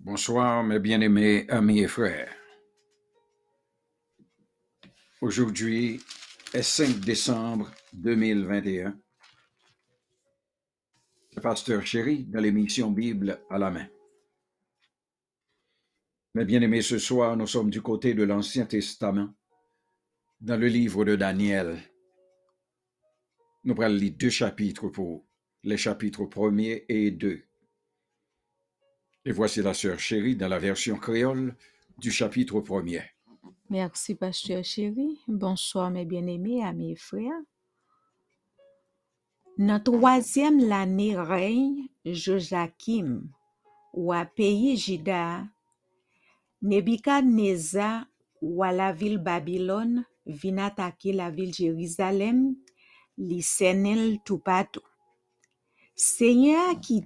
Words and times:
Bonsoir, 0.00 0.62
mes 0.62 0.78
bien-aimés 0.78 1.44
amis 1.50 1.80
et 1.80 1.88
frères. 1.88 2.32
Aujourd'hui 5.20 6.00
est 6.54 6.62
5 6.62 7.00
décembre 7.00 7.68
2021. 7.94 8.96
Le 11.34 11.42
pasteur 11.42 11.84
chéri 11.84 12.24
dans 12.26 12.38
l'émission 12.38 12.92
Bible 12.92 13.40
à 13.50 13.58
la 13.58 13.72
main. 13.72 13.88
Mes 16.36 16.44
bien-aimés, 16.44 16.82
ce 16.82 16.98
soir, 16.98 17.36
nous 17.36 17.48
sommes 17.48 17.70
du 17.70 17.82
côté 17.82 18.14
de 18.14 18.22
l'Ancien 18.22 18.66
Testament, 18.66 19.34
dans 20.40 20.60
le 20.60 20.68
livre 20.68 21.04
de 21.04 21.16
Daniel. 21.16 21.76
Nous 23.64 23.74
prenons 23.74 23.96
les 23.96 24.10
deux 24.10 24.30
chapitres 24.30 24.90
pour 24.90 25.26
les 25.64 25.76
chapitres 25.76 26.24
premier 26.26 26.84
et 26.88 27.10
deux. 27.10 27.47
Et 29.28 29.32
voici 29.32 29.60
la 29.60 29.74
sœur 29.74 29.98
chérie 29.98 30.36
dans 30.36 30.48
la 30.48 30.58
version 30.58 30.96
créole 30.96 31.54
du 31.98 32.10
chapitre 32.10 32.60
premier. 32.60 33.02
Merci, 33.68 34.14
pasteur 34.14 34.64
chéri. 34.64 35.20
Bonsoir, 35.28 35.90
mes 35.90 36.06
bien-aimés, 36.06 36.64
amis 36.64 36.92
et 36.92 36.96
frères. 36.96 37.42
Nan 39.58 39.82
troisième 39.82 40.66
l'année 40.66 41.14
règne 41.14 41.88
Joachim, 42.06 43.28
ou 43.92 44.14
à 44.14 44.24
pays 44.24 44.78
Jida, 44.78 45.44
Nebukadnezar 46.62 48.06
ou 48.40 48.62
à 48.62 48.72
la 48.72 48.94
ville 48.94 49.18
Babylone 49.18 50.06
vin 50.24 50.56
attaquer 50.56 51.12
la 51.12 51.30
ville 51.30 51.52
Jérusalem, 51.52 52.56
li 53.18 53.42
senel 53.42 54.20
tout. 54.24 54.42
Seigneur 55.94 56.80
qui 56.80 57.04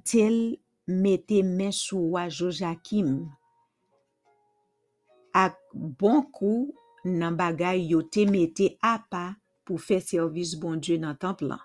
mette 0.92 1.40
men 1.46 1.72
sou 1.74 2.12
wa 2.16 2.26
Jojakim 2.28 3.14
ak 5.32 5.56
bon 5.74 6.20
kou 6.34 6.70
nan 7.08 7.36
bagay 7.38 7.86
yo 7.90 8.02
te 8.04 8.26
mette 8.28 8.74
apa 8.84 9.32
pou 9.66 9.80
fe 9.80 9.98
servis 10.02 10.54
bon 10.60 10.80
Diyo 10.82 11.00
nan 11.02 11.16
temple 11.18 11.48
lan. 11.52 11.62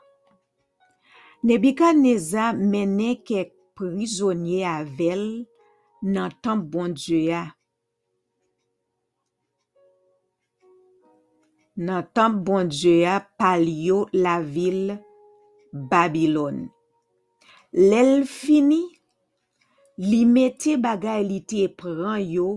Nebikadneza 1.45 2.53
mene 2.57 3.17
kek 3.27 3.53
prizonye 3.77 4.63
avel 4.69 5.25
nan 6.01 6.33
temple 6.41 6.71
bon 6.73 6.95
Diyo 6.97 7.19
ya. 7.27 7.43
Nan 11.77 12.07
temple 12.15 12.45
bon 12.47 12.71
Diyo 12.71 12.95
ya 13.03 13.19
pal 13.37 13.67
yo 13.67 14.05
la 14.15 14.39
vil 14.41 14.95
Babilon. 15.73 16.65
Lel 17.77 18.23
fini, 18.25 18.81
Li 19.97 20.25
mette 20.29 20.75
bagay 20.77 21.23
li 21.25 21.39
te 21.49 21.63
pran 21.73 22.19
yo 22.21 22.49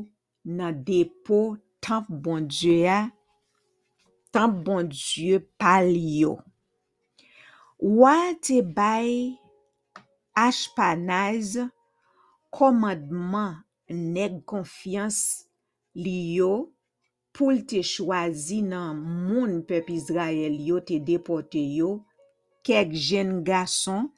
nan 0.45 0.83
depo 0.85 1.39
tanp 1.81 2.11
bon 2.25 2.45
Dje, 2.45 2.99
tanp 4.29 4.59
bon 4.67 4.91
Dje 4.93 5.39
pal 5.57 5.89
yo. 5.97 6.35
Wa 7.81 8.35
te 8.45 8.61
bay 8.61 9.39
ashpanaz 10.37 11.57
komadman 12.53 13.57
neg 13.89 14.43
konfians 14.45 15.49
li 15.97 16.37
yo 16.37 16.53
pou 17.33 17.57
te 17.73 17.81
chwazi 17.81 18.61
nan 18.69 19.01
moun 19.01 19.63
pep 19.65 19.89
Izrael 19.97 20.61
yo 20.69 20.85
te 20.85 21.01
depote 21.01 21.65
yo 21.81 22.03
kek 22.69 22.93
jen 22.93 23.39
gason 23.49 24.11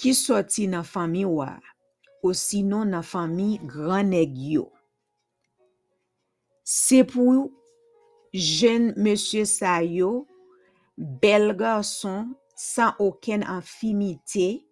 ki 0.00 0.16
soti 0.16 0.72
nan 0.72 0.88
fami 0.88 1.28
wak. 1.28 1.75
ou 2.22 2.34
sinon 2.36 2.88
nan 2.92 3.04
fami 3.06 3.56
gran 3.62 4.10
negyo. 4.12 4.68
Se 6.66 7.02
pou 7.06 7.48
jen 8.34 8.90
monsye 8.98 9.44
sa 9.46 9.78
yo, 9.84 10.26
bel 10.96 11.52
garson 11.58 12.32
san 12.56 12.96
oken 13.02 13.44
anfimite, 13.46 14.66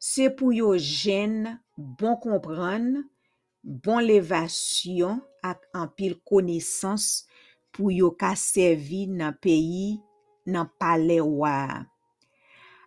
se 0.00 0.26
pou 0.32 0.52
yo 0.56 0.72
jen 0.76 1.54
bon 1.76 2.18
kompran, 2.22 3.04
bon 3.62 4.02
levasyon 4.04 5.22
ak 5.44 5.64
anpil 5.84 6.18
konesans 6.26 7.24
pou 7.74 7.92
yo 7.94 8.10
ka 8.18 8.34
servi 8.38 9.04
nan 9.08 9.36
peyi 9.40 10.00
nan 10.50 10.68
pale 10.80 11.20
waa. 11.22 11.84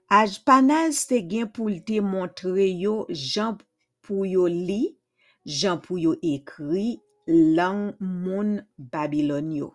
Ajpanaz 0.07 1.01
te 1.09 1.17
gen 1.27 1.49
pou 1.51 1.67
lte 1.67 1.97
montre 1.99 2.63
yo 2.63 3.01
jan 3.11 3.57
pou 4.07 4.23
yo 4.23 4.45
li, 4.47 4.95
jan 5.43 5.81
pou 5.83 5.99
yo 5.99 6.13
ekri 6.23 7.01
lang 7.27 7.91
moun 7.99 8.61
Babilon 8.79 9.49
yo. 9.51 9.73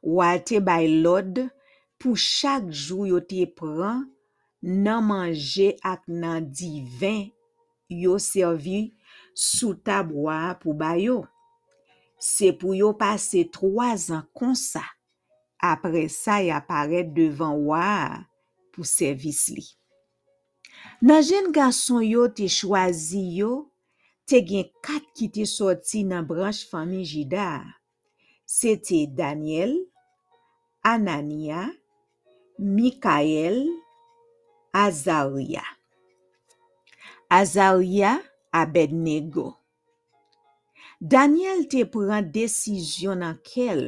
Wate 0.00 0.62
bay 0.64 0.88
lod 0.88 1.42
pou 2.00 2.16
chak 2.16 2.70
jou 2.72 3.04
yo 3.04 3.20
te 3.20 3.44
pran 3.58 4.06
nan 4.64 5.04
manje 5.04 5.74
ak 5.84 6.06
nan 6.08 6.46
divin 6.48 7.26
yo 7.92 8.16
servi 8.16 8.94
sou 9.36 9.76
tabwa 9.76 10.54
pou 10.62 10.72
bayo. 10.72 11.26
Se 12.16 12.54
pou 12.56 12.72
yo 12.72 12.94
pase 12.96 13.44
3 13.52 14.08
an 14.16 14.24
konsa. 14.32 14.80
Apre 15.60 16.06
sa, 16.08 16.40
ya 16.40 16.62
paret 16.64 17.12
devan 17.12 17.60
waa 17.68 18.24
pou 18.76 18.86
servis 18.86 19.46
li. 19.52 19.64
Nan 21.00 21.24
jen 21.24 21.50
gason 21.56 22.04
yo 22.04 22.28
te 22.32 22.46
chwazi 22.52 23.24
yo, 23.40 23.66
te 24.28 24.42
gen 24.44 24.68
kat 24.84 25.04
ki 25.16 25.30
te 25.32 25.48
soti 25.48 26.04
nan 26.06 26.28
branche 26.28 26.68
fami 26.70 27.02
jida. 27.08 27.64
Se 28.46 28.76
te 28.78 29.04
Daniel, 29.10 29.74
Anania, 30.86 31.66
Mikael, 32.58 33.64
Azaria. 34.72 35.64
Azaria 37.28 38.20
Abednego. 38.52 39.56
Daniel 41.00 41.66
te 41.68 41.82
pran 41.92 42.24
desisyon 42.32 43.20
nan 43.20 43.36
kel 43.44 43.82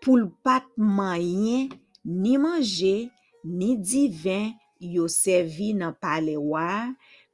pou 0.00 0.16
l 0.16 0.30
pat 0.46 0.64
mayen 0.80 1.68
ni 2.06 2.38
manje 2.40 3.10
ni 3.44 3.76
divin 3.76 4.52
yo 4.80 5.06
servi 5.12 5.72
nan 5.76 5.94
pale 6.00 6.36
wa 6.40 6.90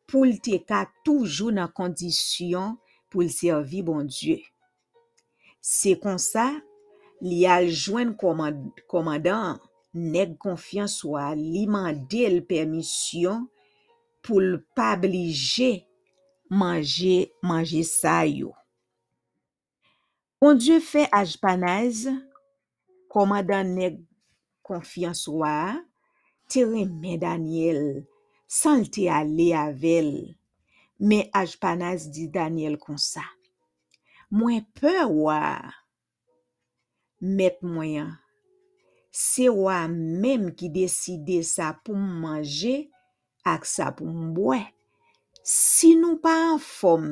pou 0.07 0.27
l 0.27 0.37
te 0.43 0.59
ka 0.63 0.85
toujou 1.07 1.55
nan 1.55 1.71
kondisyon 1.75 2.77
pou 3.11 3.25
l 3.27 3.31
servi 3.33 3.83
bon 3.87 4.07
Dieu. 4.07 4.43
Se 5.63 5.97
kon 5.99 6.19
sa, 6.23 6.51
li 7.25 7.43
al 7.49 7.71
jwen 7.73 8.13
komandan 8.19 9.59
neg 9.97 10.37
konfians 10.43 11.01
wa 11.09 11.31
li 11.39 11.65
mande 11.71 12.27
l 12.29 12.43
permisyon 12.47 13.47
pou 14.27 14.43
l 14.43 14.61
pablije 14.77 15.87
manje 16.51 17.33
manje 17.43 17.83
sa 17.89 18.21
yo. 18.29 18.53
Bon 20.43 20.59
Dieu 20.59 20.83
fe 20.85 21.07
ajpanaz, 21.17 22.05
komandan 23.11 23.73
neg 23.75 24.03
konfians 24.67 25.25
wa, 25.33 25.81
te 26.51 26.65
remè 26.67 27.17
Daniel, 27.23 28.05
san 28.47 28.85
te 28.93 29.09
ale 29.13 29.51
avel. 29.59 30.13
Me 30.99 31.27
Ajpanaz 31.37 32.07
di 32.09 32.27
Daniel 32.33 32.79
kon 32.81 32.97
sa. 33.01 33.25
Mwen 34.33 34.65
pe 34.75 34.95
wwa, 35.07 35.41
met 37.21 37.61
mwen, 37.63 38.09
se 39.13 39.47
wwa 39.53 39.85
menm 39.93 40.49
ki 40.57 40.71
deside 40.73 41.43
sa 41.47 41.75
pou 41.85 41.95
manje 41.97 42.87
ak 43.47 43.69
sa 43.69 43.93
pou 43.95 44.09
mbwe. 44.09 44.63
Si 45.47 45.93
nou 45.95 46.19
pa 46.19 46.33
an 46.55 46.63
fom 46.63 47.05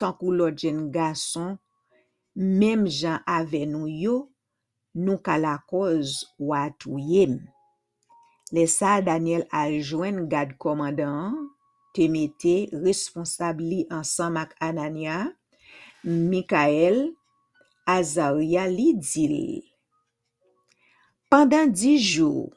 tankou 0.00 0.32
lo 0.32 0.48
jen 0.54 0.86
gason, 0.94 1.58
menm 2.32 2.86
jan 2.88 3.20
ave 3.28 3.66
nou 3.68 3.90
yo, 3.90 4.14
nou 4.96 5.20
ka 5.20 5.36
la 5.36 5.58
koz 5.68 6.22
watuyem. 6.40 7.42
Le 8.52 8.66
sa 8.68 8.98
Daniel 9.00 9.46
aljwen 9.56 10.26
gad 10.28 10.58
komandan, 10.60 11.38
te 11.96 12.04
temete 12.04 12.68
responsabli 12.84 13.86
ansan 13.92 14.34
mak 14.36 14.52
Anania, 14.60 15.30
Mikael, 16.04 17.14
Azaria 17.88 18.66
li 18.68 18.92
dil. 18.94 19.62
Pendan 21.32 21.72
di 21.72 21.96
jou, 21.96 22.50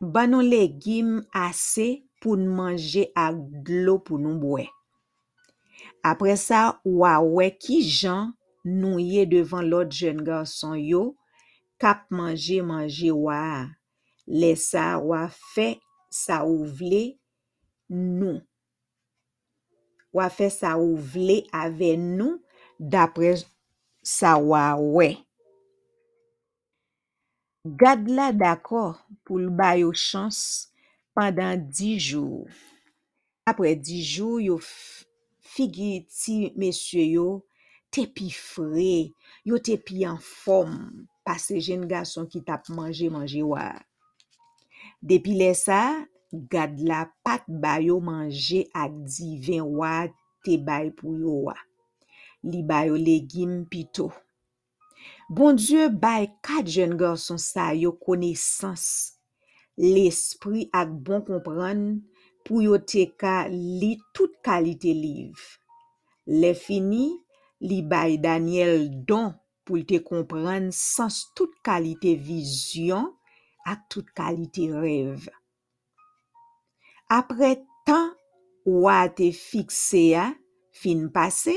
banon 0.00 0.48
le 0.48 0.64
gim 0.80 1.18
ase 1.36 1.88
pou 2.24 2.40
nou 2.40 2.56
manje 2.56 3.04
ak 3.12 3.36
dlo 3.68 3.98
pou 4.00 4.16
nou 4.16 4.40
bwe. 4.40 4.64
Apre 6.00 6.38
sa, 6.40 6.80
wawe 6.84 7.50
ki 7.60 7.82
jan 7.84 8.32
nou 8.64 8.96
ye 8.96 9.28
devan 9.28 9.68
lot 9.68 9.92
jen 9.92 10.24
garson 10.24 10.78
yo, 10.80 11.10
kap 11.76 12.08
manje 12.08 12.62
manje 12.64 13.12
waa. 13.12 13.68
le 14.26 14.54
sa 14.58 14.94
wafè 15.02 15.74
sa 16.12 16.42
ou 16.46 16.64
vle 16.64 17.16
nou. 17.90 18.40
Wafè 20.14 20.48
sa 20.52 20.74
ou 20.80 20.96
vle 20.96 21.42
ave 21.54 21.94
nou 22.00 22.38
dapre 22.78 23.34
sa 24.04 24.36
wawè. 24.38 25.14
Gad 27.64 28.10
la 28.12 28.28
d'akor 28.36 28.98
pou 29.24 29.40
l'bay 29.40 29.80
yo 29.80 29.94
chans 29.96 30.68
pandan 31.16 31.62
di 31.64 31.94
jou. 31.96 32.44
Apre 33.48 33.72
di 33.76 34.02
jou 34.04 34.36
yo 34.40 34.58
figi 34.60 36.04
ti 36.12 36.36
mesye 36.60 37.06
yo 37.14 37.40
te 37.94 38.04
pi 38.10 38.28
fre, 38.34 39.14
yo 39.48 39.60
te 39.64 39.78
pi 39.80 40.04
an 40.08 40.20
fom. 40.20 40.76
Pase 41.24 41.56
jen 41.64 41.88
gason 41.88 42.28
ki 42.28 42.44
tap 42.44 42.68
manje 42.68 43.08
manje 43.12 43.40
wak. 43.48 43.80
Depi 45.04 45.34
le 45.36 45.50
sa, 45.52 45.80
gad 46.32 46.78
la 46.80 47.04
pat 47.24 47.44
bayo 47.46 47.98
manje 48.00 48.64
ak 48.72 48.92
di 49.04 49.34
ven 49.44 49.66
wa 49.76 50.06
te 50.44 50.56
bay 50.56 50.88
pou 50.96 51.12
yo 51.20 51.34
wa. 51.50 51.56
Li 52.48 52.62
bayo 52.64 52.96
legim 52.96 53.64
pito. 53.68 54.08
Bon 55.28 55.56
Diyo 55.56 55.90
bay 55.92 56.30
kat 56.44 56.68
jen 56.68 56.96
gorson 57.00 57.40
sa 57.40 57.72
yo 57.76 57.92
konesans, 58.00 59.14
L'espri 59.74 60.68
ak 60.70 60.92
bon 61.02 61.22
kompran 61.26 61.80
pou 62.46 62.62
yo 62.62 62.76
te 62.78 63.08
ka 63.18 63.48
li 63.50 63.96
tout 64.14 64.30
kalite 64.46 64.92
liv. 64.94 65.34
Le 66.30 66.52
fini, 66.54 67.08
li 67.58 67.80
bay 67.82 68.14
Daniel 68.22 68.86
don 69.08 69.32
pou 69.66 69.82
te 69.82 69.98
kompran 69.98 70.70
sans 70.70 71.24
tout 71.34 71.50
kalite 71.66 72.14
vizyon 72.14 73.10
ak 73.64 73.88
tout 73.90 74.06
kalite 74.16 74.68
rev. 74.72 75.28
Apre 77.10 77.56
tan 77.86 78.12
wate 78.64 79.28
fikse 79.32 80.02
ya 80.14 80.32
fin 80.72 81.08
pase, 81.12 81.56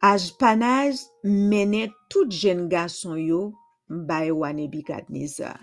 ajpanaj 0.00 0.96
mene 1.24 1.86
tout 2.10 2.28
jen 2.28 2.68
gason 2.72 3.20
yo 3.20 3.40
bay 3.88 4.30
wane 4.30 4.68
bikat 4.72 5.08
neza. 5.12 5.54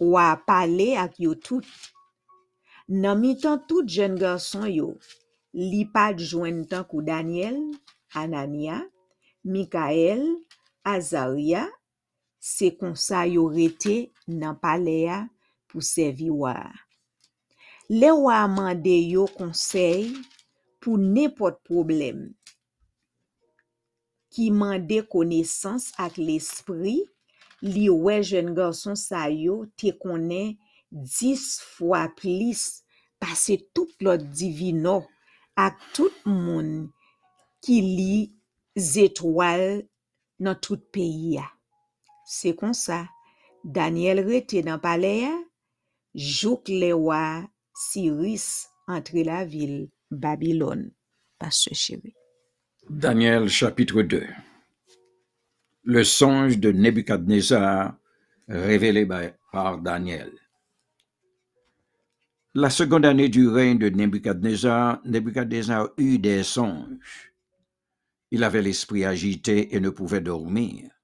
Wa 0.00 0.36
pale 0.46 0.94
ak 0.98 1.18
yo 1.22 1.34
tout. 1.34 1.66
Nan 2.88 3.18
mi 3.18 3.34
tan 3.34 3.58
tout 3.66 3.86
jen 3.90 4.14
gason 4.18 4.68
yo, 4.70 4.94
li 5.54 5.82
pa 5.90 6.12
jwen 6.14 6.64
tan 6.70 6.84
kou 6.86 7.02
Daniel, 7.02 7.58
Anania, 8.14 8.84
Mikael, 9.42 10.22
Azaria, 10.86 11.66
se 12.46 12.70
konsa 12.78 13.24
yo 13.26 13.48
rete 13.50 13.96
nan 14.30 14.54
pale 14.62 14.94
ya 15.08 15.18
pou 15.70 15.82
sevi 15.82 16.28
wa. 16.30 16.54
Le 17.90 18.10
wa 18.14 18.38
mande 18.50 18.94
yo 19.14 19.26
konsey 19.38 20.12
pou 20.82 20.98
nepot 20.98 21.58
problem. 21.66 22.28
Ki 24.30 24.50
mande 24.54 25.00
konesans 25.10 25.88
ak 26.02 26.20
l'espri, 26.22 27.00
li 27.66 27.88
we 27.90 28.20
jen 28.26 28.52
garson 28.56 28.98
sa 28.98 29.26
yo 29.32 29.64
te 29.80 29.90
konen 30.02 30.54
dis 30.90 31.44
fwa 31.74 32.04
plis 32.18 32.84
pase 33.22 33.58
tout 33.74 33.90
lot 34.04 34.22
divino 34.38 35.00
ak 35.56 35.80
tout 35.96 36.22
moun 36.28 36.88
ki 37.64 37.80
li 37.82 38.16
zetwal 38.76 39.82
nan 40.42 40.58
tout 40.62 40.82
peyi 40.92 41.36
ya. 41.38 41.46
Se 42.26 42.52
kon 42.58 42.74
sa, 42.74 43.04
Daniel 43.62 44.24
rete 44.26 44.58
nan 44.66 44.80
pale 44.82 45.12
ya, 45.22 45.34
jok 46.14 46.68
le 46.74 46.90
wa 46.98 47.46
siris 47.78 48.66
entre 48.90 49.22
la 49.22 49.44
vil 49.46 49.86
Babylon. 50.10 50.90
Pas 51.38 51.50
se 51.50 51.74
chebe. 51.74 52.10
Daniel 52.88 53.48
chapitre 53.48 54.02
2 54.02 54.26
Le 55.84 56.04
songe 56.04 56.58
de 56.58 56.72
Nebuchadnezzar 56.72 57.96
révélé 58.48 59.06
par 59.52 59.78
Daniel. 59.78 60.32
La 62.54 62.70
seconde 62.70 63.04
année 63.04 63.28
du 63.28 63.48
règne 63.48 63.78
de 63.78 63.90
Nebuchadnezzar, 63.90 65.00
Nebuchadnezzar 65.04 65.90
eut 65.98 66.18
des 66.18 66.42
songes. 66.42 67.32
Il 68.30 68.42
avait 68.42 68.62
l'esprit 68.62 69.04
agité 69.04 69.76
et 69.76 69.80
ne 69.80 69.90
pouvait 69.90 70.20
dormir. 70.20 70.95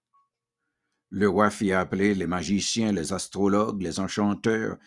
Le 1.14 1.29
roi 1.29 1.50
fit 1.50 1.73
appeler 1.73 2.14
les 2.14 2.26
magiciens, 2.26 2.91
les 2.91 3.12
astrologues, 3.12 3.82
les 3.82 4.00
enchanteurs 4.00 4.79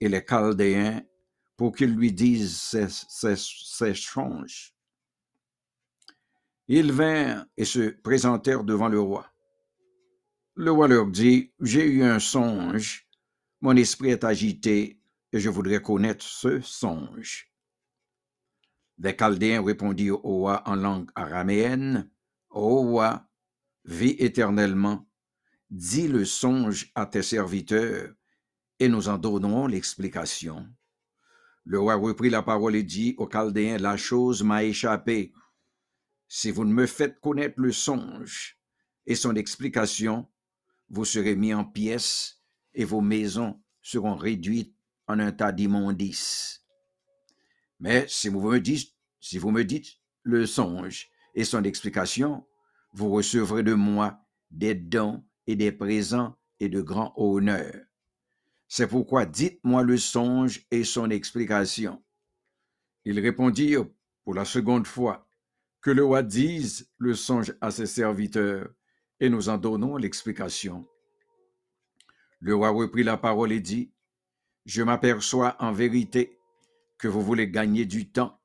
et 0.00 0.08
les 0.08 0.24
chaldéens 0.24 1.04
pour 1.56 1.72
qu'ils 1.72 1.94
lui 1.94 2.12
disent 2.12 2.60
ces, 2.60 3.94
songes. 3.94 4.74
Ils 6.66 6.90
vinrent 6.90 7.46
et 7.56 7.64
se 7.64 7.90
présentèrent 7.90 8.64
devant 8.64 8.88
le 8.88 8.98
roi. 8.98 9.30
Le 10.56 10.72
roi 10.72 10.88
leur 10.88 11.06
dit, 11.06 11.52
J'ai 11.60 11.86
eu 11.86 12.02
un 12.02 12.18
songe, 12.18 13.08
mon 13.60 13.76
esprit 13.76 14.10
est 14.10 14.24
agité, 14.24 15.00
et 15.32 15.38
je 15.38 15.48
voudrais 15.48 15.80
connaître 15.80 16.24
ce 16.24 16.60
songe. 16.60 17.52
Les 18.98 19.14
Chaldéens 19.16 19.64
répondirent 19.64 20.24
au 20.24 20.38
roi 20.38 20.68
en 20.68 20.74
langue 20.74 21.08
araméenne, 21.14 22.10
Ô 22.50 22.82
roi, 22.82 23.28
vis 23.84 24.16
éternellement, 24.18 25.07
dis 25.70 26.08
le 26.08 26.24
songe 26.24 26.90
à 26.94 27.06
tes 27.06 27.22
serviteurs, 27.22 28.12
et 28.80 28.88
nous 28.88 29.08
en 29.08 29.18
donnerons 29.18 29.66
l'explication. 29.66 30.68
Le 31.64 31.80
roi 31.80 31.96
reprit 31.96 32.30
la 32.30 32.42
parole 32.42 32.76
et 32.76 32.82
dit 32.82 33.14
aux 33.18 33.26
Chaldéens, 33.26 33.78
La 33.78 33.96
chose 33.96 34.42
m'a 34.42 34.64
échappé, 34.64 35.32
si 36.28 36.50
vous 36.50 36.64
ne 36.64 36.72
me 36.72 36.86
faites 36.86 37.20
connaître 37.20 37.58
le 37.58 37.72
songe 37.72 38.58
et 39.06 39.14
son 39.14 39.34
explication, 39.34 40.28
vous 40.90 41.04
serez 41.04 41.36
mis 41.36 41.54
en 41.54 41.64
pièces 41.64 42.42
et 42.74 42.84
vos 42.84 43.00
maisons 43.00 43.60
seront 43.82 44.16
réduites 44.16 44.74
en 45.06 45.18
un 45.18 45.32
tas 45.32 45.52
d'immondices. 45.52 46.64
Mais 47.80 48.06
si 48.08 48.28
vous 48.28 48.40
me 48.40 48.60
dites, 48.60 48.94
si 49.20 49.38
vous 49.38 49.50
me 49.50 49.64
dites 49.64 49.98
le 50.22 50.46
songe 50.46 51.10
et 51.34 51.44
son 51.44 51.64
explication, 51.64 52.46
vous 52.92 53.10
recevrez 53.10 53.62
de 53.62 53.74
moi 53.74 54.20
des 54.50 54.74
dons 54.74 55.24
et 55.48 55.56
des 55.56 55.72
présents 55.72 56.36
et 56.60 56.68
de 56.68 56.82
grands 56.82 57.14
honneurs. 57.16 57.82
C'est 58.68 58.86
pourquoi 58.86 59.24
dites-moi 59.24 59.82
le 59.82 59.96
songe 59.96 60.66
et 60.70 60.84
son 60.84 61.10
explication. 61.10 62.04
Ils 63.06 63.18
répondirent 63.18 63.86
pour 64.24 64.34
la 64.34 64.44
seconde 64.44 64.86
fois, 64.86 65.26
que 65.80 65.90
le 65.90 66.04
roi 66.04 66.22
dise 66.22 66.90
le 66.98 67.14
songe 67.14 67.54
à 67.62 67.70
ses 67.70 67.86
serviteurs, 67.86 68.68
et 69.20 69.30
nous 69.30 69.48
en 69.48 69.56
donnons 69.56 69.96
l'explication. 69.96 70.86
Le 72.40 72.54
roi 72.54 72.68
reprit 72.68 73.02
la 73.02 73.16
parole 73.16 73.52
et 73.52 73.60
dit, 73.60 73.90
Je 74.66 74.82
m'aperçois 74.82 75.56
en 75.60 75.72
vérité 75.72 76.38
que 76.98 77.08
vous 77.08 77.22
voulez 77.22 77.48
gagner 77.48 77.86
du 77.86 78.10
temps, 78.10 78.38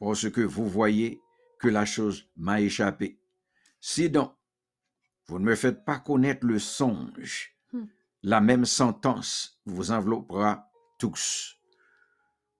parce 0.00 0.28
que 0.28 0.40
vous 0.40 0.68
voyez 0.68 1.20
que 1.60 1.68
la 1.68 1.84
chose 1.84 2.28
m'a 2.36 2.60
échappé. 2.60 3.20
Si 3.80 4.10
donc, 4.10 4.34
vous 5.30 5.38
ne 5.38 5.44
me 5.44 5.54
faites 5.54 5.84
pas 5.84 6.00
connaître 6.00 6.44
le 6.44 6.58
songe, 6.58 7.56
la 8.24 8.40
même 8.40 8.64
sentence 8.64 9.60
vous 9.64 9.92
enveloppera 9.92 10.68
tous. 10.98 11.56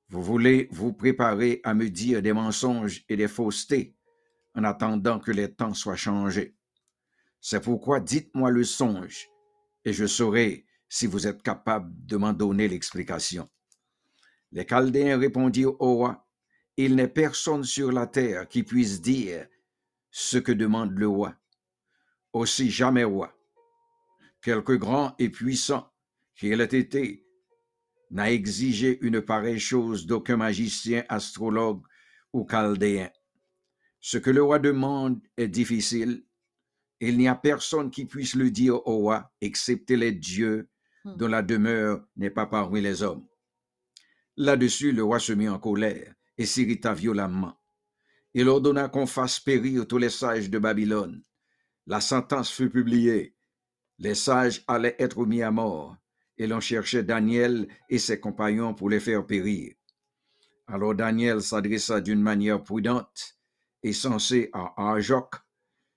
Vous 0.09 0.23
voulez 0.23 0.69
vous 0.71 0.93
préparer 0.93 1.61
à 1.65 1.75
me 1.75 1.91
dire 1.91 2.23
des 2.23 2.33
mensonges 2.33 3.05
et 3.09 3.17
des 3.17 3.27
faussetés 3.27 3.97
en 4.55 4.63
attendant 4.63 5.19
que 5.19 5.33
les 5.33 5.53
temps 5.53 5.75
soient 5.75 5.97
changés. 5.97 6.55
C'est 7.41 7.61
pourquoi 7.61 7.99
dites-moi 7.99 8.53
le 8.53 8.63
songe, 8.63 9.27
et 9.85 9.93
je 9.93 10.07
saurai 10.07 10.65
si 10.89 11.09
vous 11.09 11.27
êtes 11.27 11.43
capable 11.43 11.91
de 12.07 12.17
m'en 12.17 12.33
donner 12.33 12.69
l'explication. 12.69 13.51
Les 14.53 14.65
Chaldéens 14.65 15.19
répondirent 15.19 15.75
au 15.81 15.95
roi, 15.97 16.25
Il 16.77 16.95
n'est 16.95 17.09
personne 17.09 17.65
sur 17.65 17.91
la 17.91 18.07
terre 18.07 18.47
qui 18.47 18.63
puisse 18.63 19.01
dire 19.01 19.49
ce 20.13 20.39
que 20.39 20.53
demande 20.53 20.97
le 20.97 21.09
roi. 21.09 21.40
Aussi 22.33 22.71
jamais 22.71 23.05
roi, 23.05 23.37
quelque 24.43 24.73
grand 24.73 25.15
et 25.19 25.31
puissant 25.31 25.93
qu'il 26.37 26.61
ait 26.61 26.65
été, 26.65 27.27
n'a 28.11 28.31
exigé 28.31 28.99
une 29.03 29.21
pareille 29.21 29.61
chose 29.61 30.07
d'aucun 30.07 30.37
magicien, 30.37 31.05
astrologue 31.09 31.83
ou 32.33 32.47
chaldéen. 32.49 33.11
Ce 34.01 34.19
que 34.19 34.31
le 34.31 34.43
roi 34.43 34.59
demande 34.59 35.21
est 35.37 35.49
difficile. 35.49 36.25
Il 37.01 37.19
n'y 37.19 37.29
a 37.29 37.35
personne 37.35 37.91
qui 37.91 38.07
puisse 38.07 38.35
le 38.35 38.51
dire 38.51 38.77
au 38.87 38.99
roi, 38.99 39.33
excepté 39.41 39.97
les 39.97 40.13
dieux 40.13 40.69
dont 41.05 41.29
la 41.29 41.43
demeure 41.43 42.05
n'est 42.17 42.31
pas 42.31 42.47
parmi 42.47 42.81
les 42.81 43.03
hommes. 43.03 43.27
Là-dessus, 44.37 44.93
le 44.93 45.03
roi 45.03 45.19
se 45.19 45.33
mit 45.33 45.49
en 45.49 45.59
colère 45.59 46.15
et 46.39 46.47
s'irrita 46.47 46.95
violemment. 46.95 47.57
Il 48.35 48.49
ordonna 48.49 48.89
qu'on 48.89 49.07
fasse 49.07 49.41
périr 49.41 49.87
tous 49.87 49.99
les 49.99 50.11
sages 50.11 50.51
de 50.51 50.59
Babylone. 50.59 51.23
La 51.91 52.01
sentence 52.01 52.53
fut 52.53 52.71
publiée. 52.71 53.35
Les 53.99 54.15
sages 54.15 54.63
allaient 54.69 54.95
être 55.01 55.27
mis 55.27 55.43
à 55.43 55.51
mort, 55.51 55.97
et 56.39 56.47
l'on 56.47 56.61
cherchait 56.61 57.03
Daniel 57.03 57.67
et 57.89 57.99
ses 57.99 58.21
compagnons 58.21 58.75
pour 58.75 58.89
les 58.89 59.01
faire 59.01 59.27
périr. 59.27 59.75
Alors 60.69 60.95
Daniel 60.95 61.43
s'adressa 61.43 62.01
d'une 62.01 62.23
manière 62.23 62.63
prudente 62.63 63.37
et 63.83 63.93
sensée 63.93 64.51
à 64.53 64.73
Arjoc, 64.77 65.35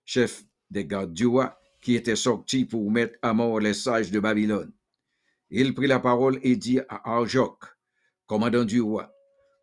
chef 0.03 0.43
des 0.71 0.83
gardes 0.83 1.13
du 1.13 1.27
roi, 1.27 1.59
qui 1.79 1.93
était 1.93 2.15
sorti 2.15 2.65
pour 2.65 2.89
mettre 2.89 3.19
à 3.21 3.35
mort 3.35 3.59
les 3.59 3.75
sages 3.75 4.09
de 4.09 4.19
Babylone. 4.19 4.73
Il 5.51 5.75
prit 5.75 5.85
la 5.85 6.00
parole 6.00 6.39
et 6.41 6.55
dit 6.55 6.79
à 6.89 7.07
Arjoc, 7.17 7.65
commandant 8.25 8.65
du 8.65 8.81
roi, 8.81 9.13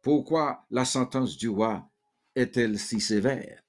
pourquoi 0.00 0.64
la 0.70 0.84
sentence 0.84 1.36
du 1.36 1.48
roi 1.48 1.90
est-elle 2.36 2.78
si 2.78 3.00
sévère? 3.00 3.64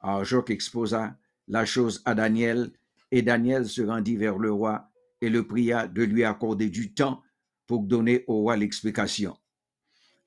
Arjoc 0.00 0.48
exposa 0.48 1.18
la 1.52 1.66
chose 1.66 2.00
à 2.06 2.14
Daniel, 2.14 2.72
et 3.10 3.20
Daniel 3.20 3.68
se 3.68 3.82
rendit 3.82 4.16
vers 4.16 4.38
le 4.38 4.50
roi 4.50 4.90
et 5.20 5.28
le 5.28 5.46
pria 5.46 5.86
de 5.86 6.02
lui 6.02 6.24
accorder 6.24 6.70
du 6.70 6.94
temps 6.94 7.22
pour 7.66 7.82
donner 7.82 8.24
au 8.26 8.38
roi 8.38 8.56
l'explication. 8.56 9.36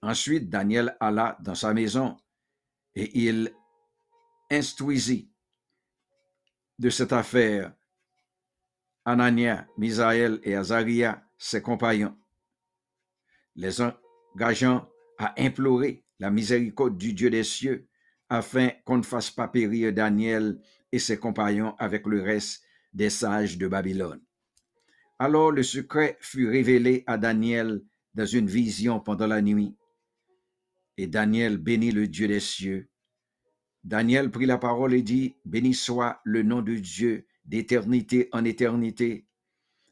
Ensuite, 0.03 0.51
Daniel 0.51 0.95
alla 0.99 1.35
dans 1.41 1.55
sa 1.55 1.73
maison 1.73 2.15
et 2.93 3.25
il 3.25 3.51
instruisit 4.51 5.31
de 6.77 6.91
cette 6.91 7.11
affaire 7.11 7.73
Anania, 9.03 9.67
Misaël 9.79 10.39
et 10.43 10.53
Azaria, 10.53 11.27
ses 11.39 11.63
compagnons, 11.63 12.15
les 13.55 13.79
engageant 13.81 14.87
à 15.17 15.33
implorer 15.41 16.05
la 16.19 16.29
miséricorde 16.29 16.99
du 16.99 17.13
Dieu 17.13 17.31
des 17.31 17.43
cieux 17.43 17.87
afin 18.35 18.69
qu'on 18.83 18.97
ne 18.97 19.03
fasse 19.03 19.31
pas 19.31 19.47
périr 19.47 19.93
Daniel 19.93 20.59
et 20.91 20.99
ses 20.99 21.17
compagnons 21.17 21.75
avec 21.77 22.05
le 22.05 22.21
reste 22.21 22.63
des 22.93 23.09
sages 23.09 23.57
de 23.57 23.67
Babylone. 23.67 24.21
Alors 25.19 25.51
le 25.51 25.63
secret 25.63 26.17
fut 26.19 26.47
révélé 26.47 27.03
à 27.07 27.17
Daniel 27.17 27.81
dans 28.13 28.25
une 28.25 28.47
vision 28.47 28.99
pendant 28.99 29.27
la 29.27 29.41
nuit. 29.41 29.75
Et 30.97 31.07
Daniel 31.07 31.57
bénit 31.57 31.91
le 31.91 32.07
Dieu 32.07 32.27
des 32.27 32.39
cieux. 32.39 32.89
Daniel 33.83 34.31
prit 34.31 34.45
la 34.45 34.57
parole 34.57 34.93
et 34.93 35.01
dit, 35.01 35.35
Béni 35.45 35.73
soit 35.73 36.19
le 36.23 36.43
nom 36.43 36.61
de 36.61 36.75
Dieu 36.75 37.27
d'éternité 37.45 38.29
en 38.31 38.43
éternité. 38.43 39.27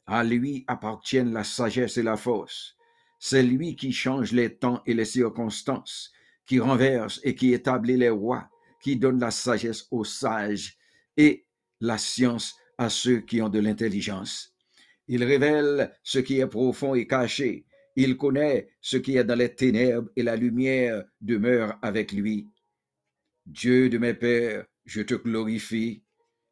À 0.06 0.24
lui 0.24 0.66
appartiennent 0.68 1.32
la 1.32 1.44
sagesse 1.44 1.98
et 1.98 2.04
la 2.04 2.18
force. 2.18 2.76
C'est 3.20 3.44
lui 3.44 3.76
qui 3.76 3.94
change 3.94 4.34
les 4.34 4.58
temps 4.58 4.82
et 4.86 4.94
les 4.94 5.06
circonstances, 5.06 6.12
qui 6.46 6.60
renverse 6.60 7.20
et 7.24 7.36
qui 7.36 7.54
établit 7.54 7.98
les 7.98 8.10
rois, 8.10 8.50
qui 8.82 8.98
donne 8.98 9.20
la 9.20 9.32
sagesse 9.32 9.88
aux 9.92 10.04
sages 10.04 10.78
et 11.18 11.46
la 11.80 11.98
science 11.98 12.56
à 12.78 12.90
ceux 12.90 13.20
qui 13.20 13.42
ont 13.42 13.50
de 13.50 13.60
l'intelligence. 13.60 14.54
Il 15.08 15.24
révèle 15.24 15.92
ce 16.04 16.20
qui 16.20 16.40
est 16.40 16.48
profond 16.48 16.96
et 16.96 17.08
caché. 17.08 17.66
Il 17.96 18.18
connaît 18.18 18.70
ce 18.82 18.98
qui 18.98 19.18
est 19.18 19.24
dans 19.24 19.36
les 19.36 19.54
ténèbres 19.54 20.10
et 20.16 20.24
la 20.24 20.36
lumière 20.36 21.04
demeure 21.22 21.78
avec 21.82 22.12
lui. 22.12 22.50
Dieu 23.46 23.90
de 23.90 23.98
mes 23.98 24.14
pères, 24.14 24.66
je 24.86 25.02
te 25.02 25.14
glorifie 25.14 26.04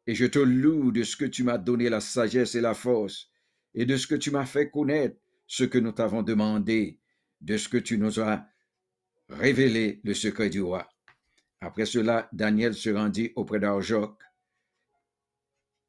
et 0.06 0.14
je 0.14 0.26
te 0.26 0.38
loue 0.38 0.92
de 0.92 1.02
ce 1.02 1.16
que 1.16 1.24
tu 1.24 1.42
m'as 1.42 1.58
donné 1.58 1.88
la 1.88 2.00
sagesse 2.00 2.54
et 2.54 2.60
la 2.60 2.74
force 2.74 3.30
et 3.74 3.86
de 3.86 3.96
ce 3.96 4.06
que 4.06 4.14
tu 4.14 4.30
m'as 4.30 4.46
fait 4.46 4.70
connaître 4.70 5.16
ce 5.46 5.64
que 5.64 5.78
nous 5.78 5.92
t'avons 5.92 6.22
demandé, 6.22 7.00
de 7.40 7.56
ce 7.56 7.68
que 7.68 7.78
tu 7.78 7.98
nous 7.98 8.20
as 8.20 8.46
révélé 9.32 10.00
le 10.04 10.14
secret 10.14 10.50
du 10.50 10.62
roi. 10.62 10.88
Après 11.60 11.86
cela, 11.86 12.28
Daniel 12.32 12.74
se 12.74 12.90
rendit 12.90 13.32
auprès 13.36 13.60
d'Arjoc 13.60 14.22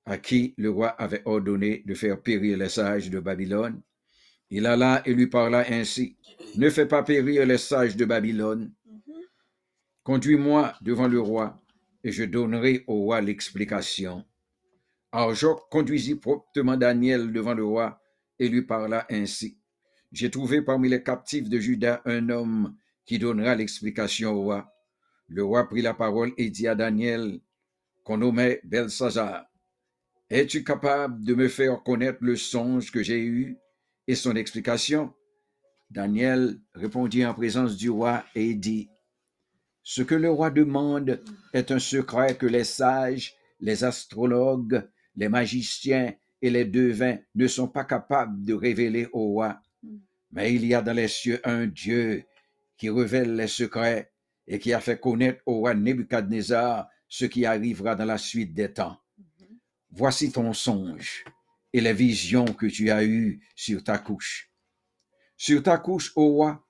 à 0.06 0.18
qui 0.18 0.54
le 0.58 0.70
roi 0.70 0.90
avait 0.90 1.22
ordonné 1.26 1.84
de 1.86 1.94
faire 1.94 2.22
périr 2.22 2.58
les 2.58 2.70
sages 2.70 3.10
de 3.10 3.20
Babylone. 3.20 3.82
Il 4.50 4.66
alla 4.66 5.02
et 5.06 5.14
lui 5.14 5.28
parla 5.28 5.66
ainsi. 5.72 6.18
Ne 6.58 6.70
fais 6.70 6.86
pas 6.86 7.04
périr 7.04 7.46
les 7.46 7.58
sages 7.58 7.96
de 7.96 8.06
Babylone. 8.06 8.74
Conduis-moi 10.04 10.74
devant 10.82 11.08
le 11.08 11.22
roi, 11.22 11.64
et 12.04 12.12
je 12.12 12.26
donnerai 12.26 12.84
au 12.88 12.96
roi 12.96 13.22
l'explication. 13.22 14.26
Arjoc 15.14 15.70
conduisit 15.70 16.16
promptement 16.16 16.76
Daniel 16.76 17.32
devant 17.32 17.54
le 17.54 17.64
roi 17.64 18.02
et 18.40 18.50
lui 18.50 18.64
parla 18.64 19.06
ainsi. 19.10 19.58
J'ai 20.12 20.30
trouvé 20.30 20.62
parmi 20.62 20.90
les 20.90 21.02
captifs 21.02 21.50
de 21.50 21.60
Juda 21.60 22.02
un 22.06 22.30
homme 22.30 22.76
qui 23.06 23.20
donnera 23.20 23.56
l'explication 23.56 24.32
au 24.32 24.42
roi. 24.44 24.74
Le 25.28 25.44
roi 25.44 25.68
prit 25.68 25.82
la 25.82 25.94
parole 25.94 26.32
et 26.38 26.50
dit 26.50 26.68
à 26.68 26.76
Daniel, 26.76 27.40
qu'on 28.04 28.18
nommait 28.18 28.62
Belsazar, 28.64 29.46
es-tu 30.30 30.64
capable 30.64 31.24
de 31.24 31.36
me 31.36 31.48
faire 31.48 31.84
connaître 31.84 32.20
le 32.22 32.36
songe 32.36 32.92
que 32.92 33.04
j'ai 33.04 33.20
eu 33.20 33.58
et 34.08 34.16
son 34.16 34.36
explication? 34.36 35.14
Daniel 35.90 36.60
répondit 36.74 37.26
en 37.26 37.34
présence 37.34 37.78
du 37.78 37.90
roi 37.90 38.24
et 38.36 38.56
dit, 38.56 38.90
Ce 39.84 40.02
que 40.02 40.16
le 40.16 40.32
roi 40.32 40.50
demande 40.50 41.24
est 41.54 41.72
un 41.72 41.80
secret 41.80 42.36
que 42.36 42.48
les 42.48 42.64
sages, 42.64 43.36
les 43.60 43.84
astrologues, 43.84 44.88
les 45.16 45.30
magiciens 45.30 46.14
et 46.42 46.50
les 46.50 46.66
devins 46.66 47.18
ne 47.36 47.48
sont 47.48 47.68
pas 47.68 47.86
capables 47.86 48.44
de 48.44 48.54
révéler 48.54 49.08
au 49.14 49.28
roi. 49.28 49.62
Mais 50.32 50.54
il 50.54 50.66
y 50.66 50.74
a 50.74 50.82
dans 50.82 50.94
les 50.94 51.08
cieux 51.08 51.40
un 51.44 51.68
Dieu 51.68 52.26
qui 52.84 52.90
révèle 52.90 53.38
les 53.38 53.48
secrets 53.48 54.12
et 54.46 54.60
qui 54.60 54.74
a 54.74 54.82
fait 54.82 55.00
connaître 55.00 55.42
au 55.46 55.60
roi 55.60 55.74
Nebuchadnezzar 55.74 56.90
ce 57.08 57.24
qui 57.24 57.46
arrivera 57.46 57.96
dans 57.96 58.04
la 58.04 58.18
suite 58.18 58.54
des 58.54 58.74
temps. 58.74 59.00
Voici 59.90 60.34
ton 60.34 60.52
songe 60.52 61.24
et 61.72 61.80
les 61.80 61.94
visions 61.94 62.44
que 62.44 62.66
tu 62.66 62.92
as 62.92 63.06
eues 63.06 63.40
sur 63.56 63.86
ta 63.86 64.00
couche. 64.00 64.52
Sur 65.38 65.64
ta 65.64 65.78
couche, 65.78 66.12
ô 66.18 66.28
roi, 66.28 66.68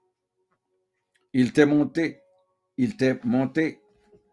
il 1.34 1.52
t'est 1.52 1.66
monté, 1.66 2.20
il 2.78 2.96
t'est 2.96 3.20
monté 3.24 3.82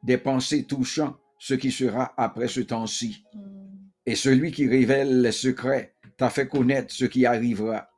des 0.02 0.18
pensées 0.18 0.66
touchant 0.66 1.18
ce 1.38 1.54
qui 1.54 1.72
sera 1.72 2.12
après 2.18 2.49
ce 2.49 2.60
temps-ci. 2.60 3.25
Et 4.04 4.16
celui 4.16 4.52
qui 4.52 4.68
révèle 4.68 5.22
les 5.22 5.32
secrets 5.32 5.94
t'a 6.18 6.28
fait 6.28 6.46
connaître 6.46 6.92
ce 6.92 7.06
qui 7.06 7.25
arrivera. 7.25 7.88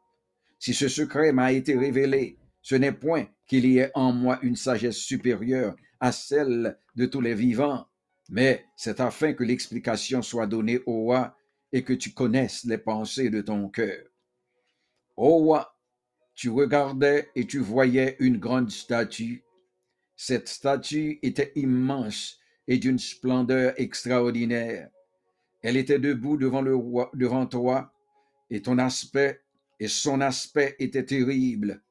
Si 0.61 0.73
ce 0.73 0.87
secret 0.87 1.33
m'a 1.33 1.51
été 1.51 1.77
révélé, 1.77 2.39
ce 2.63 2.77
n'est 2.77 2.93
point 2.93 3.27
qu'il 3.47 3.67
y 3.67 3.79
ait 3.79 3.91
en 3.95 4.13
moi 4.13 4.39
une 4.43 4.57
sagesse 4.57 4.97
supérieure 4.97 5.77
à 6.01 6.13
celle 6.13 6.79
de 6.97 7.07
tous 7.07 7.21
les 7.21 7.35
vivants, 7.35 7.87
mais 8.29 8.65
c'est 8.77 9.01
afin 9.01 9.35
que 9.35 9.45
l'explication 9.45 10.23
soit 10.23 10.47
donnée 10.47 10.81
au 10.87 11.03
roi 11.03 11.37
et 11.73 11.83
que 11.85 11.93
tu 11.93 12.13
connaisses 12.13 12.65
les 12.65 12.79
pensées 12.79 13.31
de 13.31 13.41
ton 13.41 13.69
cœur. 13.69 14.05
Ô 15.17 15.39
roi, 15.39 15.77
tu 16.35 16.49
regardais 16.51 17.31
et 17.35 17.47
tu 17.47 17.59
voyais 17.59 18.17
une 18.21 18.39
grande 18.39 18.71
statue. 18.71 19.45
Cette 20.17 20.49
statue 20.49 21.19
était 21.23 21.53
immense 21.57 22.39
et 22.69 22.79
d'une 22.79 22.99
splendeur 22.99 23.75
extraordinaire. 23.77 24.89
Elle 25.63 25.77
était 25.77 25.99
debout 25.99 26.37
devant 26.37 27.47
toi, 27.47 27.93
et 28.51 28.63
ton 28.63 28.79
aspect 28.79 29.41
et 29.79 29.89
son 29.89 30.21
aspect 30.21 30.77
était 30.79 31.05
terrible. 31.05 31.83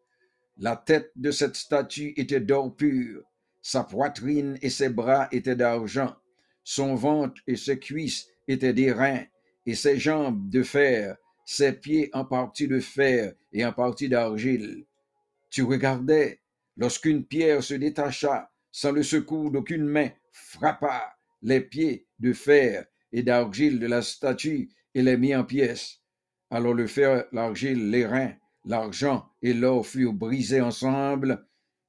La 0.57 0.75
tête 0.75 1.11
de 1.15 1.31
cette 1.31 1.55
statue 1.55 2.13
était 2.17 2.39
d'or 2.39 2.75
pur, 2.75 3.23
sa 3.61 3.83
poitrine 3.83 4.57
et 4.61 4.69
ses 4.69 4.89
bras 4.89 5.27
étaient 5.31 5.55
d'argent, 5.55 6.15
son 6.63 6.95
ventre 6.95 7.41
et 7.47 7.55
ses 7.55 7.79
cuisses 7.79 8.27
étaient 8.47 8.73
des 8.73 8.91
reins, 8.91 9.23
et 9.65 9.75
ses 9.75 9.99
jambes 9.99 10.49
de 10.49 10.63
fer, 10.63 11.15
ses 11.45 11.73
pieds 11.73 12.09
en 12.13 12.25
partie 12.25 12.67
de 12.67 12.79
fer 12.79 13.33
et 13.53 13.65
en 13.65 13.73
partie 13.73 14.09
d'argile. 14.09 14.85
Tu 15.49 15.63
regardais, 15.63 16.41
lorsqu'une 16.77 17.25
pierre 17.25 17.63
se 17.63 17.73
détacha, 17.73 18.51
sans 18.71 18.91
le 18.91 19.03
secours 19.03 19.51
d'aucune 19.51 19.85
main, 19.85 20.09
frappa 20.31 21.13
les 21.41 21.61
pieds 21.61 22.07
de 22.19 22.33
fer 22.33 22.85
et 23.11 23.23
d'argile 23.23 23.79
de 23.79 23.87
la 23.87 24.01
statue 24.01 24.69
et 24.95 25.01
les 25.01 25.17
mit 25.17 25.35
en 25.35 25.43
pièces. 25.43 25.99
Alors 26.49 26.73
le 26.73 26.87
fer, 26.87 27.25
l'argile, 27.31 27.89
les 27.89 28.05
reins, 28.05 28.33
l'argent 28.65 29.29
et 29.41 29.53
l'or 29.53 29.85
furent 29.85 30.13
brisés 30.13 30.61
ensemble 30.61 31.45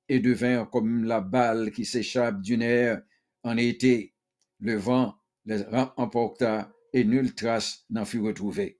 et 0.09 0.21
devinrent 0.21 0.71
comme 0.71 1.05
la 1.05 1.21
balle 1.21 1.71
qui 1.73 1.85
s'échappe 1.85 2.41
du 2.41 2.57
nerf 2.57 3.03
en 3.43 3.57
été 3.57 4.15
le 4.61 4.77
vent 4.77 5.17
les 5.45 5.65
emporta 5.97 6.73
et 6.93 7.05
nulle 7.05 7.35
trace 7.35 7.85
n'en 7.91 8.05
fut 8.05 8.21
retrouvée. 8.21 8.79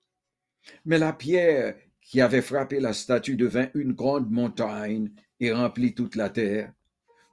Mais 0.85 0.99
la 0.99 1.13
pierre 1.13 1.75
qui 2.01 2.21
avait 2.21 2.43
frappé 2.43 2.79
la 2.79 2.93
statue 2.93 3.37
devint 3.37 3.69
une 3.75 3.93
grande 3.93 4.31
montagne 4.31 5.11
et 5.41 5.53
remplit 5.53 5.95
toute 5.95 6.15
la 6.15 6.29
terre. 6.31 6.73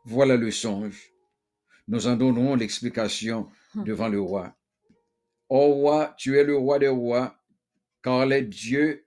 Voilà 0.06 0.36
le 0.36 0.50
songe. 0.52 1.12
Nous 1.88 2.08
en 2.08 2.16
donnerons 2.16 2.56
l'explication 2.56 3.48
Hum. 3.76 3.84
devant 3.84 4.08
le 4.08 4.20
roi. 4.20 4.56
Ô 5.48 5.60
roi, 5.74 6.16
tu 6.18 6.38
es 6.38 6.44
le 6.44 6.58
roi 6.58 6.80
des 6.80 6.88
rois, 6.88 7.36
car 8.02 8.26
les 8.26 8.42
dieux 8.42 9.06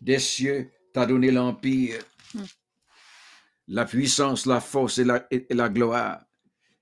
des 0.00 0.18
cieux 0.18 0.70
t'a 0.92 1.06
donné 1.06 1.30
l'empire, 1.30 1.98
Hum. 2.34 2.44
la 3.68 3.84
puissance, 3.86 4.46
la 4.46 4.60
force 4.60 4.98
et 4.98 5.04
la, 5.04 5.26
et 5.30 5.46
la 5.50 5.68
gloire. 5.68 6.20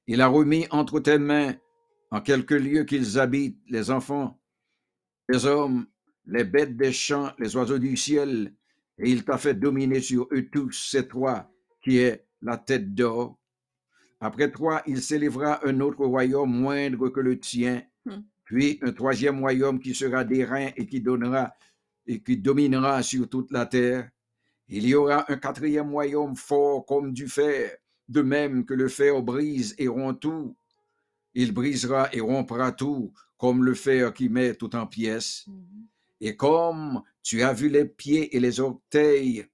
Il 0.06 0.20
a 0.20 0.26
remis 0.28 0.66
entre 0.70 1.00
tes 1.00 1.18
mains, 1.18 1.54
en 2.10 2.20
quelques 2.20 2.50
lieux 2.52 2.84
qu'ils 2.84 3.18
habitent, 3.18 3.60
les 3.68 3.90
enfants, 3.90 4.40
les 5.28 5.46
hommes, 5.46 5.86
les 6.26 6.44
bêtes 6.44 6.76
des 6.76 6.92
champs, 6.92 7.32
les 7.38 7.54
oiseaux 7.56 7.78
du 7.78 7.96
ciel, 7.96 8.52
et 8.98 9.10
il 9.10 9.24
t'a 9.24 9.38
fait 9.38 9.54
dominer 9.54 10.00
sur 10.00 10.28
eux 10.32 10.48
tous, 10.50 10.88
c'est 10.90 11.08
toi 11.08 11.50
qui 11.82 11.98
est 11.98 12.26
la 12.42 12.56
tête 12.56 12.94
d'or. 12.94 13.38
Après 14.20 14.50
toi, 14.50 14.82
il 14.86 15.02
s'élèvera 15.02 15.64
un 15.66 15.80
autre 15.80 16.04
royaume 16.06 16.50
moindre 16.52 17.08
que 17.08 17.20
le 17.20 17.38
tien, 17.38 17.82
Hmm. 18.04 18.22
puis 18.44 18.78
un 18.82 18.92
troisième 18.92 19.40
royaume 19.40 19.80
qui 19.80 19.92
sera 19.92 20.22
d'airain 20.24 20.68
et 20.76 20.86
qui 20.86 21.00
donnera 21.00 21.52
et 22.06 22.20
qui 22.20 22.36
dominera 22.36 23.02
sur 23.02 23.28
toute 23.28 23.50
la 23.50 23.66
terre. 23.66 24.10
Il 24.68 24.86
y 24.86 24.94
aura 24.94 25.30
un 25.30 25.36
quatrième 25.36 25.90
royaume 25.90 26.36
fort 26.36 26.84
comme 26.86 27.12
du 27.12 27.28
fer, 27.28 27.76
de 28.08 28.22
même 28.22 28.64
que 28.64 28.74
le 28.74 28.88
fer 28.88 29.22
brise 29.22 29.74
et 29.78 29.88
rompt 29.88 30.20
tout. 30.20 30.56
Il 31.34 31.52
brisera 31.52 32.08
et 32.12 32.20
rompra 32.20 32.72
tout, 32.72 33.12
comme 33.36 33.64
le 33.64 33.74
fer 33.74 34.12
qui 34.14 34.28
met 34.28 34.54
tout 34.54 34.74
en 34.74 34.86
pièces. 34.86 35.44
Mhm. 35.46 35.86
Et 36.20 36.36
comme 36.36 37.02
tu 37.22 37.42
as 37.42 37.52
vu 37.52 37.68
les 37.68 37.84
pieds 37.84 38.34
et 38.34 38.40
les 38.40 38.60
orteils 38.60 39.46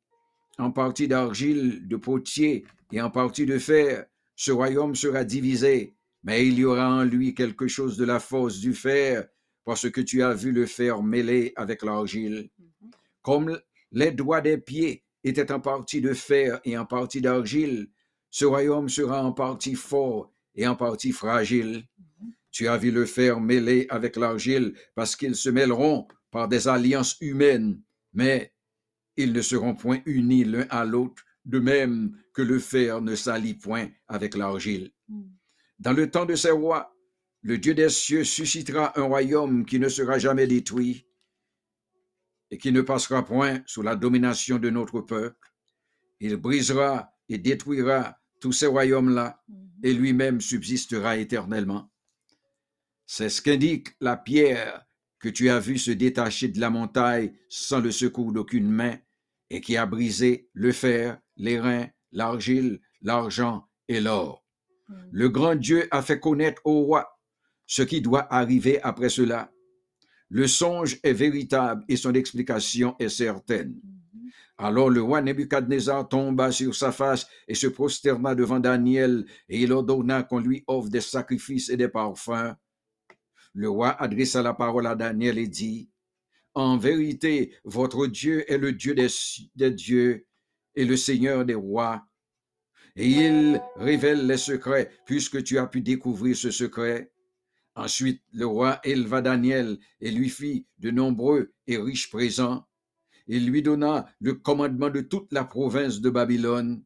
en 0.59 0.71
partie 0.71 1.09
d'argile, 1.09 1.87
de 1.89 1.97
potier 1.97 2.65
et 2.93 3.01
en 3.01 3.11
partie 3.11 3.47
de 3.47 3.59
fer, 3.59 4.07
ce 4.37 4.53
royaume 4.53 4.95
sera 4.95 5.25
divisé, 5.25 5.95
mais 6.23 6.47
il 6.47 6.59
y 6.59 6.65
aura 6.65 6.89
en 6.89 7.05
lui 7.05 7.35
quelque 7.35 7.67
chose 7.67 7.97
de 7.97 8.05
la 8.05 8.21
force 8.21 8.59
du 8.59 8.75
fer, 8.75 9.27
parce 9.65 9.91
que 9.91 10.01
tu 10.01 10.23
as 10.23 10.35
vu 10.35 10.53
le 10.53 10.67
fer 10.67 11.03
mêlé 11.03 11.53
avec 11.57 11.83
l'argile. 11.83 12.51
Mhm. 12.59 12.91
Comme 13.23 13.61
les 13.93 14.11
doigts 14.11 14.41
des 14.41 14.59
pieds 14.59 15.05
étaient 15.25 15.53
en 15.53 15.61
partie 15.61 16.01
de 16.01 16.15
fer 16.15 16.61
et 16.65 16.77
en 16.77 16.87
partie 16.87 17.21
d'argile, 17.21 17.89
ce 18.31 18.45
royaume 18.45 18.89
sera 18.89 19.23
en 19.23 19.33
partie 19.33 19.75
fort 19.75 20.33
et 20.55 20.67
en 20.67 20.75
partie 20.75 21.13
fragile. 21.13 21.85
Tu 22.51 22.69
as 22.69 22.77
vu 22.77 22.91
le 22.91 23.07
fer 23.07 23.41
mêlé 23.41 23.87
avec 23.89 24.17
l'argile, 24.17 24.75
parce 24.95 25.17
qu'ils 25.17 25.37
se 25.37 25.49
mêleront 25.49 26.07
par 26.31 26.49
des 26.49 26.69
alliances 26.69 27.17
humaines, 27.21 27.81
mais 28.13 28.53
ils 29.17 29.33
ne 29.33 29.41
seront 29.41 29.75
point 29.75 30.01
unis 30.07 30.45
l'un 30.45 30.67
à 30.71 30.85
l'autre, 30.85 31.25
de 31.45 31.59
même 31.59 32.17
que 32.33 32.43
le 32.43 32.59
fer 32.59 33.01
ne 33.01 33.15
s'allie 33.15 33.55
point 33.55 33.89
avec 34.09 34.35
l'argile. 34.35 34.93
Mhm. 35.09 35.31
Dans 35.79 35.93
le 35.93 36.11
temps 36.11 36.27
de 36.27 36.35
ces 36.35 36.51
rois, 36.51 36.95
le 37.43 37.59
Dieu 37.59 37.75
des 37.75 37.89
cieux 37.89 38.25
suscitera 38.25 38.99
un 38.99 39.03
royaume 39.05 39.65
qui 39.67 39.79
ne 39.79 39.89
sera 39.89 40.19
jamais 40.19 40.47
détruit 40.47 41.07
et 42.51 42.59
qui 42.59 42.71
ne 42.71 42.83
passera 42.83 43.25
point 43.25 43.63
sous 43.67 43.83
la 43.83 43.97
domination 43.97 44.59
de 44.59 44.71
notre 44.71 45.01
peuple. 45.01 45.53
Il 46.21 46.37
brisera 46.37 47.13
et 47.29 47.39
détruira 47.39 48.19
tous 48.41 48.53
ces 48.53 48.67
royaumes-là 48.67 49.43
Mhm. 49.49 49.71
et 49.83 49.93
lui-même 49.95 50.41
subsistera 50.41 51.17
éternellement. 51.17 51.91
C'est 53.07 53.29
ce 53.29 53.43
qu'indique 53.43 53.89
la 54.01 54.17
pierre 54.17 54.85
que 55.19 55.29
tu 55.29 55.49
as 55.51 55.59
vue 55.59 55.79
se 55.79 55.91
détacher 55.91 56.49
de 56.49 56.61
la 56.61 56.71
montagne 56.71 57.33
sans 57.49 57.81
le 57.81 57.91
secours 57.91 58.33
d'aucune 58.33 58.71
main 58.71 58.97
et 59.51 59.61
qui 59.61 59.77
a 59.77 59.87
brisé 59.87 60.49
le 60.53 60.73
fer, 60.73 61.19
les 61.37 61.59
reins, 61.61 61.89
l'argile, 62.13 62.81
l'argent 63.01 63.69
et 63.89 64.01
l'or. 64.01 64.45
Mhm. 64.89 65.09
Le 65.11 65.29
grand 65.29 65.55
Dieu 65.57 65.89
a 65.91 66.03
fait 66.03 66.21
connaître 66.21 66.61
au 66.65 66.83
roi 66.83 67.12
ce 67.73 67.81
qui 67.81 68.03
doit 68.03 68.31
arriver 68.31 68.83
après 68.83 69.09
cela. 69.09 69.51
Le 70.29 70.47
songe 70.47 70.99
est 71.03 71.15
véritable 71.15 71.83
et 71.89 71.97
son 71.97 72.13
explication 72.13 72.95
est 72.99 73.09
certaine. 73.09 73.81
Mhm. 74.13 74.31
Alors 74.59 74.91
le 74.91 75.01
roi 75.01 75.23
Nebuchadnezzar 75.23 76.07
tomba 76.07 76.53
sur 76.53 76.75
sa 76.75 76.93
face 76.93 77.27
et 77.49 77.55
se 77.55 77.67
prosterna 77.69 78.35
devant 78.35 78.61
Daniel, 78.61 79.25
et 79.49 79.63
il 79.63 79.73
ordonna 79.73 80.23
qu'on 80.23 80.41
lui 80.41 80.63
offre 80.67 80.91
des 80.91 81.01
sacrifices 81.01 81.71
et 81.71 81.79
des 81.79 81.89
parfums. 81.89 82.55
Le 83.55 83.71
roi 83.71 83.97
adressa 84.03 84.43
la 84.43 84.53
parole 84.53 84.87
à 84.87 84.95
Daniel 84.95 85.39
et 85.39 85.49
dit, 85.49 85.89
En 86.53 86.77
vérité, 86.77 87.55
votre 87.65 88.07
Dieu 88.07 88.45
est 88.53 88.59
le 88.59 88.75
Dieu 88.75 88.95
des, 88.95 89.09
des 89.57 89.71
dieux 89.71 90.27
et 90.75 90.85
le 90.85 90.99
Seigneur 90.99 91.47
des 91.47 91.55
rois. 91.55 92.03
Et 92.97 93.09
il 93.09 93.63
révèle 93.77 94.27
les 94.27 94.37
secrets, 94.37 94.91
puisque 95.07 95.43
tu 95.43 95.57
as 95.57 95.67
pu 95.67 95.81
découvrir 95.81 96.37
ce 96.37 96.51
secret. 96.51 97.13
Ensuite, 97.75 98.23
le 98.33 98.47
roi 98.47 98.81
éleva 98.85 99.23
Daniel 99.23 99.79
et 100.01 100.11
lui 100.11 100.29
fit 100.29 100.67
de 100.79 100.91
nombreux 100.91 101.53
et 101.67 101.79
riches 101.79 102.11
présents. 102.11 102.67
Il 103.27 103.47
lui 103.47 103.63
donna 103.63 104.07
le 104.21 104.35
commandement 104.35 104.91
de 104.91 105.01
toute 105.01 105.33
la 105.33 105.45
province 105.45 106.01
de 106.01 106.11
Babylone 106.11 106.85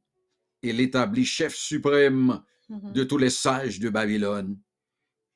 et 0.63 0.73
l'établit 0.73 1.25
chef 1.25 1.55
suprême 1.55 2.43
Mhm. 2.69 2.93
de 2.93 3.05
tous 3.05 3.19
les 3.19 3.31
sages 3.31 3.79
de 3.79 3.89
Babylone. 3.89 4.59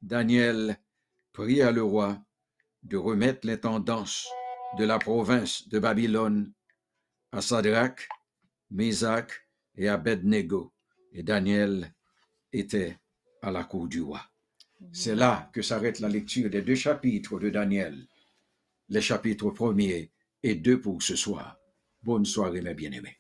Daniel 0.03 0.79
pria 1.33 1.71
le 1.71 1.83
roi 1.83 2.21
de 2.83 2.97
remettre 2.97 3.47
l'intendance 3.47 4.29
de 4.79 4.85
la 4.85 4.99
province 4.99 5.69
de 5.69 5.79
Babylone 5.79 6.53
à 7.33 7.41
Sadrach, 7.41 8.09
Mésach 8.71 9.31
et 9.77 9.89
Abednego. 9.89 10.73
Et 11.13 11.23
Daniel 11.23 11.95
était 12.53 12.99
à 13.43 13.51
la 13.51 13.65
cour 13.65 13.87
du 13.89 14.01
roi. 14.01 14.21
C'est 14.93 15.15
là 15.15 15.51
que 15.53 15.63
s'arrête 15.63 16.01
la 16.01 16.09
lecture 16.09 16.51
des 16.51 16.63
deux 16.63 16.75
chapitres 16.75 17.39
de 17.39 17.51
Daniel, 17.51 18.07
les 18.89 19.01
chapitres 19.01 19.51
premiers 19.51 20.11
et 20.43 20.55
deux 20.55 20.81
pour 20.81 21.03
ce 21.03 21.17
soir. 21.17 21.59
Bonne 22.03 22.25
soirée, 22.25 22.63
mes 22.63 22.75
bien-aimés. 22.75 23.20